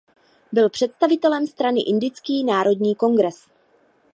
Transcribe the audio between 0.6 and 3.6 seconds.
představitelem strany Indický národní kongres.